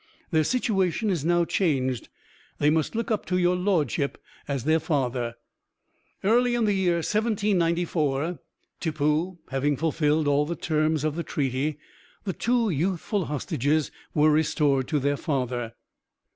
[0.31, 2.09] Their situation is now changed;
[2.57, 5.35] they must look up to your lordship as their father."
[6.23, 8.39] Early in the year 1794,
[8.79, 11.77] Tippoo having fulfilled all the terms of the treaty,
[12.23, 15.75] the two youthful hostages were restored to their father.